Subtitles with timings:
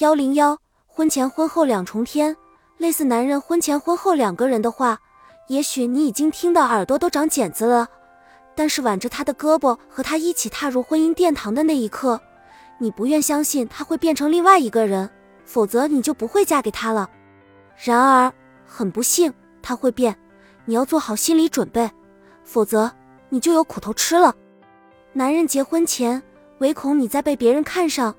[0.00, 2.36] 幺零幺，婚前婚后两重天，
[2.76, 5.00] 类似男人婚前婚后两个人的话，
[5.48, 7.88] 也许你已经听到耳朵都长茧子了。
[8.54, 12.20] 但是挽着他的胳膊和他一起踏入婚姻殿堂的那一刻，
[12.78, 15.08] 你不愿相信他会变成另外一个人，
[15.46, 17.08] 否则你就不会嫁给他了。
[17.82, 18.30] 然而
[18.66, 19.32] 很不幸，
[19.62, 20.14] 他会变，
[20.66, 21.90] 你要做好心理准备，
[22.44, 22.92] 否则
[23.30, 24.34] 你就有苦头吃了。
[25.14, 26.22] 男人结婚前，
[26.58, 28.14] 唯恐你再被别人看上。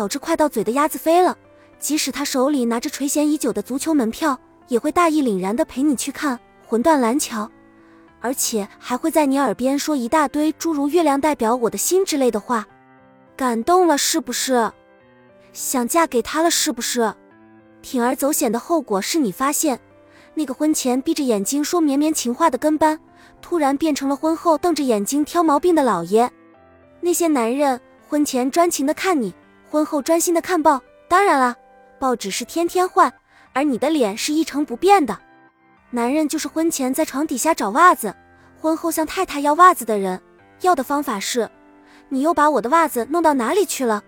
[0.00, 1.36] 导致快到嘴的鸭子飞了，
[1.78, 7.50] 即使他手里拿着垂涎已久的足球门票，也会大义凛然地陪你去看魂断蓝桥，
[8.22, 12.66] 而且还会在你耳边说一大堆诸如“月亮代表我的心”之类的话。
[13.36, 14.72] 感动了是不是？
[15.52, 17.12] 想嫁给他了是不是？
[17.82, 19.78] 铤而走险的后果是你发现，
[20.32, 22.98] 那个婚前闭着眼睛说绵绵情话的跟班，
[23.42, 26.32] 突然变成了婚后瞪着眼睛挑毛病的老爷。
[27.02, 29.34] 那些男人婚前专情的看你。
[29.70, 31.56] 婚后专心的看报，当然了，
[32.00, 33.12] 报纸是天天换，
[33.52, 35.16] 而你的脸是一成不变的。
[35.90, 38.12] 男人就是婚前在床底下找袜子，
[38.60, 40.20] 婚后向太太要袜子的人。
[40.62, 41.48] 要的方法是，
[42.08, 44.02] 你又把我的袜子弄到哪里去了？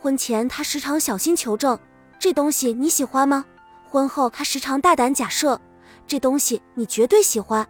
[0.00, 1.76] 婚前他时常小心求证，
[2.20, 3.44] 这东西你喜欢吗？
[3.88, 5.60] 婚后他时常大胆假设，
[6.06, 7.66] 这东西你绝对喜欢。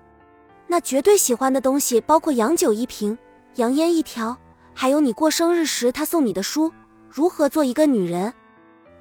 [0.66, 3.16] 那绝对喜欢的东西包括洋酒一瓶，
[3.55, 4.36] 洋烟一条，
[4.74, 6.70] 还有你过生日时他送你的书。
[7.12, 8.33] 如何做一个女人？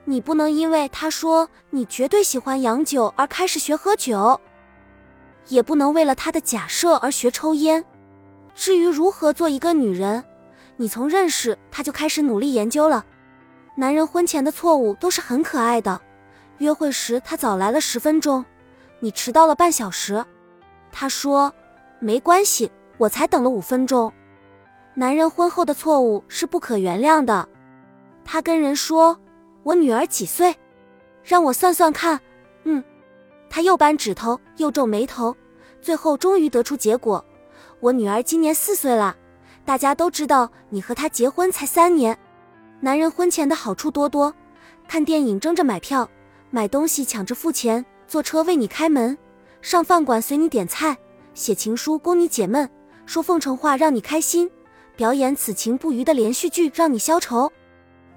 [0.04, 4.42] 你不能因为他说你绝对喜欢洋酒而开始学喝酒，
[5.48, 7.86] 也不能为了他的假设而学抽烟。
[8.56, 10.24] 至于如何做一个女人，
[10.78, 13.06] 你从认识他就开始努力研究了。
[13.76, 16.02] 男人婚前的错误都是很可爱的。
[16.58, 18.44] 约会时他早来了十分钟，
[19.00, 20.26] 你迟到了半小时，
[20.92, 21.54] 他说
[22.00, 24.12] 没关系，我才等了五分钟。
[24.96, 27.48] 男人婚后的错误是不可原谅的。
[28.32, 29.20] 他跟人说
[29.66, 30.56] ：“我女儿几岁？
[31.24, 32.22] 让我算算看。”
[32.64, 32.84] 嗯，
[33.50, 35.36] 他又扳指头又皱眉头，
[35.82, 37.26] 最后终于得出结果
[37.82, 39.18] ：“我女儿今年四岁了。”
[39.66, 42.16] 大家都知道你和他结婚才三年。
[42.82, 44.32] 男人婚前的好处多多：
[44.88, 46.08] 看电影争着买票，
[46.52, 49.18] 买东西抢着付钱，坐车为你开门，
[49.60, 50.96] 上饭馆随你点菜，
[51.34, 52.70] 写情书供你解闷，
[53.08, 54.52] 说奉承话让你开心，
[54.96, 57.52] 表演此情不渝的连续剧让你消愁。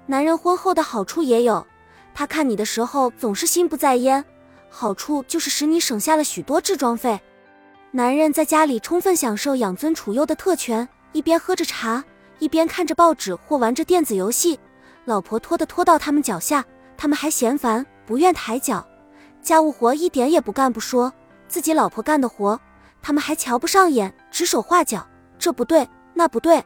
[0.05, 1.65] 男人婚后的好处也有，
[2.13, 4.23] 他看你的时候总是心不在焉，
[4.69, 7.19] 好处就是使你省下了许多置装费。
[7.91, 12.03] 男人在家里充分享受养尊处优的特权，一边喝着茶，
[12.39, 14.59] 一边看着报纸或玩着电子游戏，
[15.05, 16.65] 老婆拖的拖到他们脚下，
[16.97, 18.85] 他们还嫌烦，不愿抬脚，
[19.41, 21.13] 家务活一点也不干不说，
[21.47, 22.59] 自己老婆干的活，
[23.01, 25.07] 他们还瞧不上眼，指手画脚，
[25.39, 26.61] 这不对，那不对。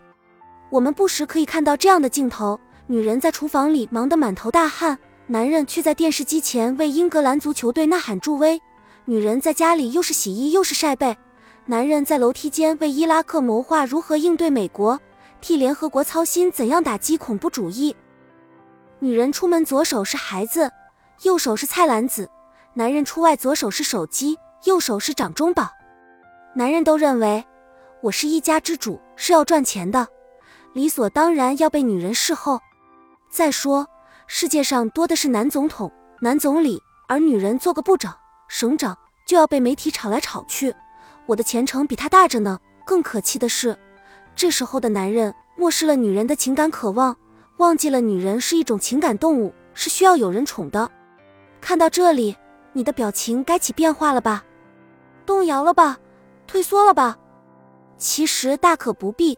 [0.69, 2.59] 我们不时可以看到这样的镜头。
[2.89, 8.61] 女人在厨房里忙得满头大汗，男人却在电视机前为英格兰足球队呐喊助威。
[9.03, 11.17] 女人在家里又是洗衣又是晒被，
[11.65, 14.97] 男人在楼梯间为伊拉克谋划如何应对美国，
[15.41, 17.93] 替联合国操心怎样打击恐怖主义。
[18.99, 20.71] 女人出门左手是孩子，
[21.23, 22.25] 右手是菜篮子；
[22.73, 25.69] 男人出外左手是手机，右手是掌中宝。
[26.55, 27.43] 男人都认为
[28.01, 30.07] 我是一家之主，是要赚钱的，
[30.71, 32.61] 理所当然要被女人侍候。
[33.37, 33.87] 再说，
[34.25, 38.17] 世界上多的是男总统、男总理，而女人做个部长、
[38.47, 40.73] 省长就要被媒体炒来炒去。
[41.27, 42.59] 我的前程比他大着呢。
[42.83, 43.77] 更可气的是，
[44.35, 47.15] 这时候的男人漠视了女人的情感渴望，
[47.57, 50.89] 忘记了女人是一种情感动物，是需要有人宠的。
[51.61, 52.35] 看到这里，
[52.73, 54.43] 你的表情该起变化了吧？
[55.27, 55.99] 动摇了吧？
[56.47, 57.15] 退缩了吧？
[57.99, 59.37] 其实大可不必，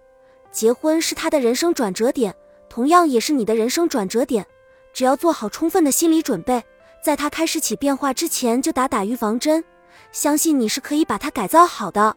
[0.52, 2.34] 结婚是他的人生转折点。
[2.80, 4.46] 同样也是你的人生转折点，
[4.94, 6.64] 只要做好充分的心理准备，
[7.04, 9.62] 在它开始起变化之前就打打预防针，
[10.14, 12.16] 相信你是可以把它改造好的。